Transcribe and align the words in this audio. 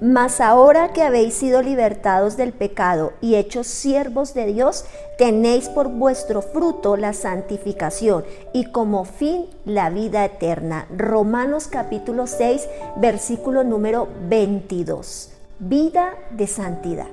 Mas 0.00 0.40
ahora 0.40 0.92
que 0.92 1.02
habéis 1.02 1.34
sido 1.34 1.60
libertados 1.60 2.36
del 2.36 2.52
pecado 2.52 3.14
y 3.20 3.34
hechos 3.34 3.66
siervos 3.66 4.32
de 4.32 4.46
Dios, 4.46 4.84
tenéis 5.16 5.68
por 5.68 5.88
vuestro 5.88 6.40
fruto 6.40 6.96
la 6.96 7.12
santificación 7.12 8.24
y 8.52 8.66
como 8.66 9.04
fin 9.04 9.46
la 9.64 9.90
vida 9.90 10.24
eterna. 10.24 10.86
Romanos 10.96 11.66
capítulo 11.66 12.28
6, 12.28 12.68
versículo 12.96 13.64
número 13.64 14.06
22. 14.28 15.32
Vida 15.58 16.14
de 16.30 16.46
santidad. 16.46 17.08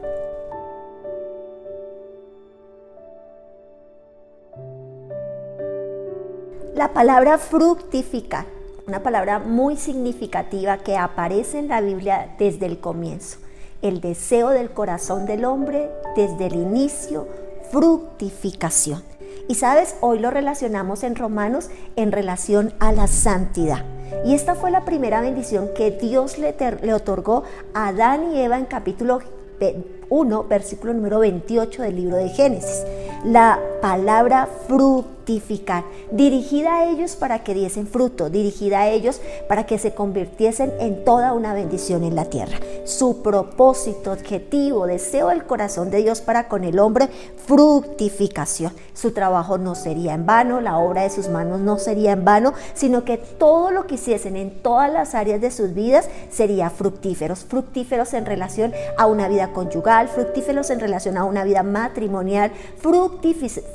La 6.75 6.93
palabra 6.93 7.39
fructificar 7.39 8.54
una 8.87 9.01
palabra 9.01 9.39
muy 9.39 9.77
significativa 9.77 10.77
que 10.77 10.95
aparece 10.95 11.57
en 11.57 11.67
la 11.67 11.81
Biblia 11.81 12.35
desde 12.37 12.67
el 12.67 12.79
comienzo. 12.79 13.39
El 13.81 13.99
deseo 13.99 14.49
del 14.49 14.69
corazón 14.69 15.25
del 15.25 15.45
hombre 15.45 15.89
desde 16.15 16.47
el 16.47 16.55
inicio, 16.55 17.27
fructificación. 17.71 19.03
Y 19.47 19.55
sabes, 19.55 19.95
hoy 20.01 20.19
lo 20.19 20.31
relacionamos 20.31 21.03
en 21.03 21.15
Romanos 21.15 21.69
en 21.95 22.11
relación 22.11 22.73
a 22.79 22.91
la 22.91 23.07
santidad. 23.07 23.85
Y 24.23 24.33
esta 24.33 24.55
fue 24.55 24.71
la 24.71 24.85
primera 24.85 25.21
bendición 25.21 25.69
que 25.75 25.91
Dios 25.91 26.37
le, 26.37 26.55
le 26.81 26.93
otorgó 26.93 27.43
a 27.73 27.87
Adán 27.87 28.33
y 28.33 28.39
Eva 28.39 28.57
en 28.57 28.65
capítulo 28.65 29.19
1, 30.09 30.43
versículo 30.43 30.93
número 30.93 31.19
28 31.19 31.81
del 31.81 31.95
libro 31.95 32.17
de 32.17 32.29
Génesis. 32.29 32.83
La 33.23 33.59
palabra 33.85 34.49
fructificar, 34.67 35.83
dirigida 36.11 36.77
a 36.77 36.89
ellos 36.89 37.15
para 37.15 37.43
que 37.43 37.53
diesen 37.53 37.85
fruto, 37.85 38.31
dirigida 38.31 38.79
a 38.79 38.89
ellos 38.89 39.21
para 39.47 39.67
que 39.67 39.77
se 39.77 39.93
convirtiesen 39.93 40.73
en 40.79 41.05
toda 41.05 41.33
una 41.33 41.53
bendición 41.53 42.03
en 42.03 42.15
la 42.15 42.25
tierra. 42.25 42.57
Su 42.85 43.21
propósito, 43.21 44.11
objetivo, 44.11 44.87
deseo 44.87 45.27
del 45.27 45.45
corazón 45.45 45.91
de 45.91 46.01
Dios 46.01 46.21
para 46.21 46.47
con 46.47 46.63
el 46.63 46.79
hombre, 46.79 47.09
fructificación. 47.45 48.73
Su 48.95 49.11
trabajo 49.11 49.59
no 49.59 49.75
sería 49.75 50.15
en 50.15 50.25
vano, 50.25 50.61
la 50.61 50.79
obra 50.79 51.03
de 51.03 51.11
sus 51.11 51.27
manos 51.27 51.59
no 51.59 51.77
sería 51.77 52.13
en 52.13 52.25
vano, 52.25 52.53
sino 52.73 53.03
que 53.03 53.17
todo 53.17 53.69
lo 53.69 53.85
que 53.85 53.95
hiciesen 53.95 54.35
en 54.35 54.63
todas 54.63 54.91
las 54.91 55.13
áreas 55.13 55.41
de 55.41 55.51
sus 55.51 55.75
vidas 55.75 56.09
sería 56.31 56.71
fructíferos, 56.71 57.45
fructíferos 57.45 58.15
en 58.15 58.25
relación 58.25 58.73
a 58.97 59.05
una 59.05 59.27
vida 59.27 59.53
conyugal, 59.53 60.07
fructíferos 60.07 60.71
en 60.71 60.79
relación 60.79 61.17
a 61.17 61.25
una 61.25 61.43
vida 61.43 61.61
matrimonial, 61.61 62.51
fructíferos 62.79 63.74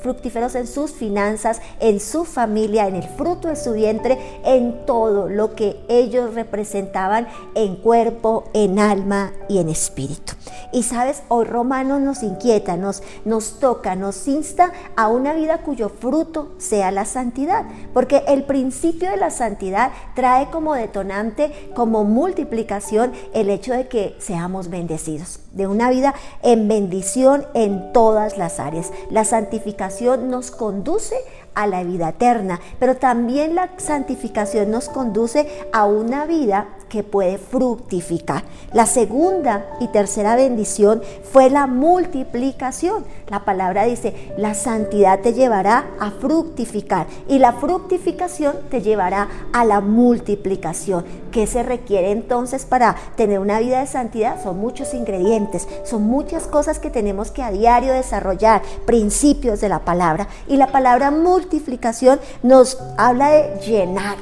en 0.55 0.67
sus 0.67 0.91
finanzas, 0.91 1.61
en 1.79 1.99
su 1.99 2.25
familia, 2.25 2.87
en 2.87 2.95
el 2.95 3.07
fruto 3.07 3.47
de 3.47 3.55
su 3.55 3.73
vientre, 3.73 4.17
en 4.45 4.85
todo 4.85 5.29
lo 5.29 5.55
que 5.55 5.77
ellos 5.87 6.33
representaban 6.33 7.27
en 7.55 7.75
cuerpo, 7.75 8.45
en 8.53 8.79
alma 8.79 9.33
y 9.47 9.59
en 9.59 9.69
espíritu. 9.69 10.30
Y 10.71 10.83
sabes, 10.83 11.23
hoy 11.27 11.45
Romanos 11.45 11.99
nos 11.99 12.23
inquieta, 12.23 12.77
nos, 12.77 13.03
nos 13.25 13.59
toca, 13.59 13.95
nos 13.95 14.27
insta 14.27 14.71
a 14.95 15.09
una 15.09 15.33
vida 15.33 15.59
cuyo 15.59 15.89
fruto 15.89 16.53
sea 16.57 16.91
la 16.91 17.05
santidad, 17.05 17.65
porque 17.93 18.23
el 18.27 18.43
principio 18.43 19.09
de 19.09 19.17
la 19.17 19.31
santidad 19.31 19.91
trae 20.15 20.49
como 20.49 20.73
detonante, 20.73 21.71
como 21.75 22.03
multiplicación, 22.05 23.11
el 23.33 23.49
hecho 23.49 23.73
de 23.73 23.87
que 23.87 24.15
seamos 24.19 24.69
bendecidos, 24.69 25.39
de 25.51 25.67
una 25.67 25.89
vida 25.89 26.13
en 26.41 26.67
bendición 26.67 27.45
en 27.53 27.91
todas 27.91 28.37
las 28.37 28.59
áreas. 28.59 28.91
La 29.09 29.25
santificación 29.25 30.29
nos 30.29 30.51
conduce 30.51 31.15
a 31.53 31.67
la 31.67 31.83
vida 31.83 32.09
eterna, 32.09 32.61
pero 32.79 32.95
también 32.95 33.55
la 33.55 33.71
santificación 33.77 34.71
nos 34.71 34.87
conduce 34.87 35.47
a 35.73 35.85
una 35.85 36.25
vida 36.25 36.67
que 36.91 37.03
puede 37.03 37.37
fructificar. 37.37 38.43
La 38.73 38.85
segunda 38.85 39.65
y 39.79 39.87
tercera 39.87 40.35
bendición 40.35 41.01
fue 41.31 41.49
la 41.49 41.65
multiplicación. 41.65 43.05
La 43.29 43.45
palabra 43.45 43.85
dice, 43.85 44.33
la 44.37 44.53
santidad 44.53 45.21
te 45.21 45.31
llevará 45.33 45.85
a 46.01 46.11
fructificar 46.11 47.07
y 47.29 47.39
la 47.39 47.53
fructificación 47.53 48.57
te 48.69 48.81
llevará 48.81 49.29
a 49.53 49.63
la 49.63 49.79
multiplicación. 49.79 51.05
¿Qué 51.31 51.47
se 51.47 51.63
requiere 51.63 52.11
entonces 52.11 52.65
para 52.65 52.97
tener 53.15 53.39
una 53.39 53.59
vida 53.59 53.79
de 53.79 53.87
santidad? 53.87 54.43
Son 54.43 54.59
muchos 54.59 54.93
ingredientes, 54.93 55.69
son 55.85 56.03
muchas 56.03 56.45
cosas 56.45 56.79
que 56.79 56.89
tenemos 56.89 57.31
que 57.31 57.41
a 57.41 57.51
diario 57.51 57.93
desarrollar, 57.93 58.63
principios 58.85 59.61
de 59.61 59.69
la 59.69 59.79
palabra. 59.85 60.27
Y 60.45 60.57
la 60.57 60.67
palabra 60.67 61.09
multiplicación 61.09 62.19
nos 62.43 62.77
habla 62.97 63.29
de 63.29 63.61
llenar 63.65 64.17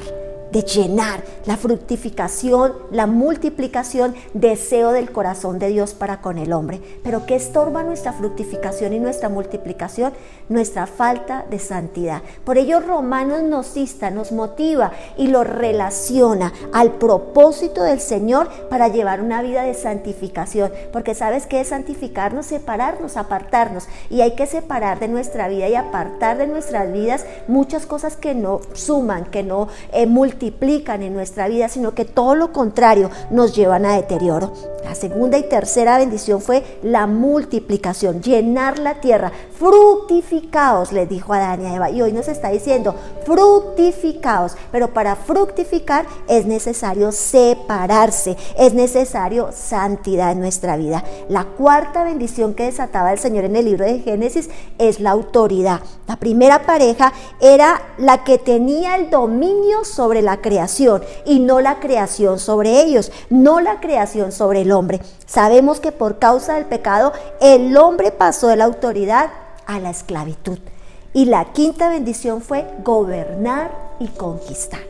de 0.51 0.63
llenar, 0.63 1.23
la 1.45 1.57
fructificación, 1.57 2.73
la 2.91 3.07
multiplicación, 3.07 4.15
deseo 4.33 4.91
del 4.91 5.11
corazón 5.11 5.59
de 5.59 5.67
Dios 5.67 5.93
para 5.93 6.21
con 6.21 6.37
el 6.37 6.53
hombre. 6.53 6.81
Pero 7.03 7.25
¿qué 7.25 7.35
estorba 7.35 7.83
nuestra 7.83 8.13
fructificación 8.13 8.93
y 8.93 8.99
nuestra 8.99 9.29
multiplicación? 9.29 10.13
Nuestra 10.47 10.87
falta 10.87 11.45
de 11.49 11.59
santidad. 11.59 12.21
Por 12.43 12.57
ello 12.57 12.79
Romanos 12.79 13.43
nos 13.43 13.77
insta, 13.77 14.09
nos 14.09 14.31
motiva 14.31 14.91
y 15.17 15.27
lo 15.27 15.43
relaciona 15.43 16.51
al 16.73 16.93
propósito 16.93 17.83
del 17.83 17.99
Señor 17.99 18.49
para 18.69 18.87
llevar 18.87 19.21
una 19.21 19.41
vida 19.41 19.63
de 19.63 19.75
santificación. 19.75 20.71
Porque 20.91 21.13
sabes 21.13 21.45
qué 21.45 21.61
es 21.61 21.67
santificarnos, 21.67 22.47
separarnos, 22.47 23.17
apartarnos. 23.17 23.87
Y 24.09 24.21
hay 24.21 24.35
que 24.35 24.47
separar 24.47 24.99
de 24.99 25.07
nuestra 25.07 25.47
vida 25.47 25.67
y 25.69 25.75
apartar 25.75 26.37
de 26.37 26.47
nuestras 26.47 26.91
vidas 26.91 27.25
muchas 27.47 27.85
cosas 27.85 28.15
que 28.15 28.33
no 28.33 28.61
suman, 28.73 29.25
que 29.25 29.43
no 29.43 29.67
eh, 29.91 30.07
multiplican 30.07 30.38
multiplican 30.39 31.03
en 31.03 31.13
nuestra 31.13 31.49
vida, 31.49 31.67
sino 31.67 31.93
que 31.93 32.05
todo 32.05 32.33
lo 32.33 32.53
contrario 32.53 33.09
nos 33.29 33.53
llevan 33.53 33.85
a 33.85 33.95
deterioro. 33.95 34.53
La 34.85 34.95
segunda 34.95 35.37
y 35.37 35.43
tercera 35.43 35.97
bendición 35.97 36.41
fue 36.41 36.63
la 36.81 37.07
multiplicación, 37.07 38.21
llenar 38.21 38.79
la 38.79 39.01
tierra. 39.01 39.33
Fructificaos, 39.59 40.93
les 40.93 41.09
dijo 41.09 41.33
Adán 41.33 41.61
y 41.61 41.75
Eva. 41.75 41.89
Y 41.89 42.01
hoy 42.01 42.13
nos 42.13 42.29
está 42.29 42.49
diciendo, 42.49 42.95
fructificaos. 43.25 44.55
Pero 44.71 44.93
para 44.93 45.17
fructificar 45.17 46.05
es 46.29 46.45
necesario 46.45 47.11
separarse, 47.11 48.37
es 48.57 48.73
necesario 48.73 49.49
santidad 49.51 50.31
en 50.31 50.39
nuestra 50.39 50.77
vida. 50.77 51.03
La 51.27 51.43
cuarta 51.43 52.05
bendición 52.05 52.53
que 52.53 52.63
desataba 52.63 53.11
el 53.11 53.19
Señor 53.19 53.43
en 53.43 53.57
el 53.57 53.65
libro 53.65 53.83
de 53.83 53.99
Génesis 53.99 54.49
es 54.77 55.01
la 55.01 55.11
autoridad. 55.11 55.81
La 56.07 56.15
primera 56.15 56.65
pareja 56.65 57.11
era 57.41 57.81
la 57.97 58.23
que 58.23 58.37
tenía 58.37 58.95
el 58.95 59.09
dominio 59.09 59.83
sobre 59.83 60.21
la 60.21 60.28
la 60.29 60.41
creación 60.41 61.03
y 61.25 61.39
no 61.39 61.59
la 61.59 61.79
creación 61.79 62.37
sobre 62.37 62.81
ellos, 62.81 63.11
no 63.31 63.61
la 63.61 63.79
creación 63.79 64.31
sobre 64.31 64.61
el 64.61 64.71
hombre. 64.71 65.01
Sabemos 65.25 65.79
que 65.79 65.91
por 65.91 66.19
causa 66.19 66.53
del 66.53 66.65
pecado 66.65 67.13
el 67.41 67.75
hombre 67.77 68.11
pasó 68.11 68.47
de 68.47 68.55
la 68.55 68.65
autoridad 68.65 69.31
a 69.65 69.79
la 69.79 69.89
esclavitud. 69.89 70.59
Y 71.13 71.25
la 71.25 71.45
quinta 71.45 71.89
bendición 71.89 72.41
fue 72.43 72.67
gobernar 72.83 73.71
y 73.99 74.07
conquistar. 74.09 74.81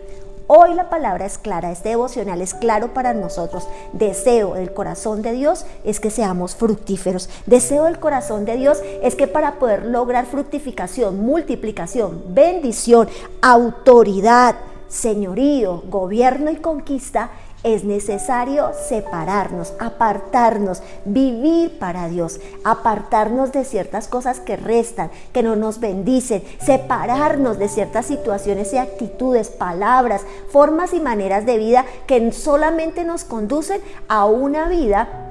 Hoy 0.51 0.73
la 0.73 0.89
palabra 0.89 1.27
es 1.27 1.37
clara, 1.37 1.71
este 1.71 1.89
devocional 1.89 2.41
es 2.41 2.55
claro 2.55 2.91
para 2.93 3.13
nosotros. 3.13 3.67
Deseo 3.93 4.55
del 4.55 4.73
corazón 4.73 5.21
de 5.21 5.31
Dios 5.31 5.63
es 5.85 5.99
que 5.99 6.09
seamos 6.09 6.55
fructíferos. 6.55 7.29
Deseo 7.45 7.83
del 7.83 7.99
corazón 7.99 8.45
de 8.45 8.57
Dios 8.57 8.79
es 9.03 9.13
que 9.13 9.27
para 9.27 9.59
poder 9.59 9.85
lograr 9.85 10.25
fructificación, 10.25 11.23
multiplicación, 11.23 12.23
bendición, 12.29 13.07
autoridad, 13.43 14.55
señorío, 14.89 15.83
gobierno 15.87 16.51
y 16.51 16.57
conquista, 16.57 17.29
es 17.63 17.83
necesario 17.83 18.71
separarnos, 18.87 19.73
apartarnos, 19.79 20.81
vivir 21.03 21.77
para 21.77 22.07
Dios, 22.07 22.39
apartarnos 22.63 23.51
de 23.51 23.65
ciertas 23.65 24.07
cosas 24.07 24.39
que 24.39 24.55
restan, 24.55 25.11
que 25.33 25.43
no 25.43 25.55
nos 25.55 25.79
bendicen, 25.79 26.43
separarnos 26.61 27.59
de 27.59 27.67
ciertas 27.67 28.05
situaciones 28.05 28.71
y 28.73 28.77
actitudes, 28.77 29.49
palabras, 29.49 30.21
formas 30.49 30.93
y 30.93 31.01
maneras 31.01 31.45
de 31.45 31.57
vida 31.57 31.85
que 32.07 32.31
solamente 32.31 33.03
nos 33.03 33.25
conducen 33.25 33.81
a 34.07 34.25
una 34.25 34.69
vida 34.69 35.28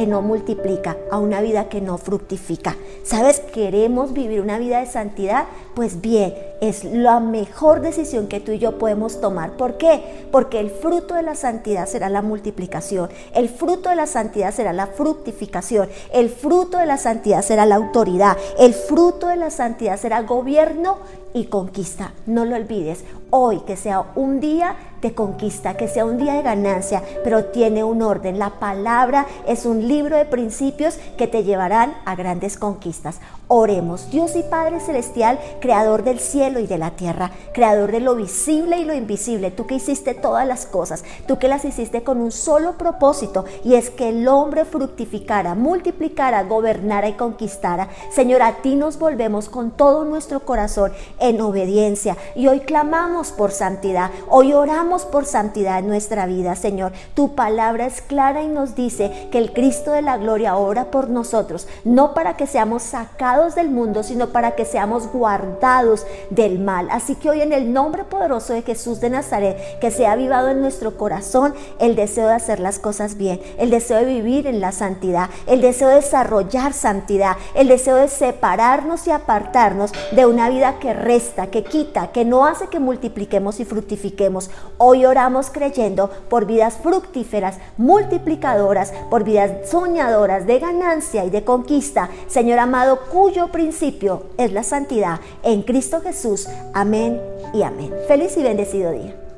que 0.00 0.06
no 0.06 0.22
multiplica, 0.22 0.96
a 1.10 1.18
una 1.18 1.42
vida 1.42 1.68
que 1.68 1.82
no 1.82 1.98
fructifica. 1.98 2.74
¿Sabes? 3.04 3.40
Queremos 3.40 4.14
vivir 4.14 4.40
una 4.40 4.58
vida 4.58 4.80
de 4.80 4.86
santidad. 4.86 5.44
Pues 5.74 6.00
bien, 6.00 6.34
es 6.62 6.84
la 6.84 7.20
mejor 7.20 7.82
decisión 7.82 8.26
que 8.26 8.40
tú 8.40 8.52
y 8.52 8.58
yo 8.58 8.78
podemos 8.78 9.20
tomar. 9.20 9.58
¿Por 9.58 9.76
qué? 9.76 10.26
Porque 10.32 10.58
el 10.58 10.70
fruto 10.70 11.16
de 11.16 11.22
la 11.22 11.34
santidad 11.34 11.86
será 11.86 12.08
la 12.08 12.22
multiplicación. 12.22 13.10
El 13.34 13.50
fruto 13.50 13.90
de 13.90 13.96
la 13.96 14.06
santidad 14.06 14.54
será 14.54 14.72
la 14.72 14.86
fructificación. 14.86 15.90
El 16.14 16.30
fruto 16.30 16.78
de 16.78 16.86
la 16.86 16.96
santidad 16.96 17.42
será 17.42 17.66
la 17.66 17.76
autoridad. 17.76 18.38
El 18.58 18.72
fruto 18.72 19.26
de 19.26 19.36
la 19.36 19.50
santidad 19.50 19.98
será 19.98 20.22
gobierno 20.22 20.96
y 21.34 21.44
conquista. 21.46 22.12
No 22.26 22.44
lo 22.44 22.56
olvides. 22.56 23.04
Hoy 23.30 23.60
que 23.60 23.76
sea 23.76 24.12
un 24.14 24.40
día 24.40 24.76
de 25.00 25.14
conquista, 25.14 25.76
que 25.76 25.88
sea 25.88 26.04
un 26.04 26.18
día 26.18 26.34
de 26.34 26.42
ganancia, 26.42 27.02
pero 27.24 27.46
tiene 27.46 27.84
un 27.84 28.02
orden. 28.02 28.38
La 28.38 28.58
palabra 28.58 29.26
es 29.46 29.66
un 29.66 29.86
libro 29.86 30.16
de 30.16 30.24
principios 30.24 30.98
que 31.16 31.26
te 31.26 31.44
llevarán 31.44 31.94
a 32.04 32.14
grandes 32.16 32.58
conquistas. 32.58 33.20
Oremos, 33.52 34.08
Dios 34.12 34.36
y 34.36 34.44
Padre 34.44 34.78
Celestial, 34.78 35.40
Creador 35.60 36.04
del 36.04 36.20
cielo 36.20 36.60
y 36.60 36.68
de 36.68 36.78
la 36.78 36.92
tierra, 36.92 37.32
Creador 37.52 37.90
de 37.90 37.98
lo 37.98 38.14
visible 38.14 38.78
y 38.78 38.84
lo 38.84 38.94
invisible, 38.94 39.50
tú 39.50 39.66
que 39.66 39.74
hiciste 39.74 40.14
todas 40.14 40.46
las 40.46 40.66
cosas, 40.66 41.02
tú 41.26 41.40
que 41.40 41.48
las 41.48 41.64
hiciste 41.64 42.04
con 42.04 42.20
un 42.20 42.30
solo 42.30 42.78
propósito, 42.78 43.44
y 43.64 43.74
es 43.74 43.90
que 43.90 44.10
el 44.10 44.28
hombre 44.28 44.64
fructificara, 44.64 45.56
multiplicara, 45.56 46.44
gobernara 46.44 47.08
y 47.08 47.14
conquistara. 47.14 47.88
Señor, 48.12 48.42
a 48.42 48.62
ti 48.62 48.76
nos 48.76 49.00
volvemos 49.00 49.48
con 49.48 49.72
todo 49.72 50.04
nuestro 50.04 50.38
corazón 50.44 50.92
en 51.18 51.40
obediencia, 51.40 52.16
y 52.36 52.46
hoy 52.46 52.60
clamamos 52.60 53.32
por 53.32 53.50
santidad, 53.50 54.12
hoy 54.28 54.52
oramos 54.52 55.06
por 55.06 55.24
santidad 55.26 55.80
en 55.80 55.88
nuestra 55.88 56.26
vida, 56.26 56.54
Señor. 56.54 56.92
Tu 57.14 57.34
palabra 57.34 57.86
es 57.86 58.00
clara 58.00 58.44
y 58.44 58.46
nos 58.46 58.76
dice 58.76 59.28
que 59.32 59.38
el 59.38 59.52
Cristo 59.52 59.90
de 59.90 60.02
la 60.02 60.18
gloria 60.18 60.54
ora 60.54 60.92
por 60.92 61.10
nosotros, 61.10 61.66
no 61.82 62.14
para 62.14 62.36
que 62.36 62.46
seamos 62.46 62.84
sacados 62.84 63.39
del 63.40 63.70
mundo, 63.70 64.02
sino 64.02 64.28
para 64.28 64.54
que 64.54 64.64
seamos 64.64 65.10
guardados 65.10 66.06
del 66.28 66.58
mal. 66.58 66.88
Así 66.90 67.14
que 67.14 67.30
hoy 67.30 67.40
en 67.40 67.52
el 67.52 67.72
nombre 67.72 68.04
poderoso 68.04 68.52
de 68.52 68.62
Jesús 68.62 69.00
de 69.00 69.10
Nazaret, 69.10 69.56
que 69.80 69.90
se 69.90 70.06
ha 70.06 70.12
avivado 70.12 70.48
en 70.48 70.60
nuestro 70.60 70.96
corazón 70.96 71.54
el 71.78 71.96
deseo 71.96 72.28
de 72.28 72.34
hacer 72.34 72.60
las 72.60 72.78
cosas 72.78 73.16
bien, 73.16 73.40
el 73.58 73.70
deseo 73.70 73.98
de 73.98 74.04
vivir 74.04 74.46
en 74.46 74.60
la 74.60 74.72
santidad, 74.72 75.30
el 75.46 75.62
deseo 75.62 75.88
de 75.88 75.96
desarrollar 75.96 76.74
santidad, 76.74 77.36
el 77.54 77.68
deseo 77.68 77.96
de 77.96 78.08
separarnos 78.08 79.06
y 79.06 79.10
apartarnos 79.10 79.92
de 80.12 80.26
una 80.26 80.50
vida 80.50 80.78
que 80.78 80.92
resta, 80.92 81.48
que 81.48 81.64
quita, 81.64 82.12
que 82.12 82.24
no 82.24 82.46
hace 82.46 82.68
que 82.68 82.78
multipliquemos 82.78 83.58
y 83.58 83.64
fructifiquemos. 83.64 84.50
Hoy 84.76 85.06
oramos 85.06 85.50
creyendo 85.50 86.10
por 86.28 86.44
vidas 86.44 86.78
fructíferas, 86.82 87.58
multiplicadoras, 87.78 88.92
por 89.08 89.24
vidas 89.24 89.70
soñadoras 89.70 90.46
de 90.46 90.58
ganancia 90.58 91.24
y 91.24 91.30
de 91.30 91.44
conquista. 91.44 92.10
Señor 92.28 92.58
amado, 92.58 93.00
cuyo 93.30 93.46
principio 93.52 94.24
es 94.38 94.52
la 94.52 94.64
santidad 94.64 95.20
en 95.44 95.62
Cristo 95.62 96.00
Jesús. 96.00 96.48
Amén 96.74 97.20
y 97.54 97.62
amén. 97.62 97.92
Feliz 98.08 98.36
y 98.36 98.42
bendecido 98.42 98.90
día. 98.90 99.29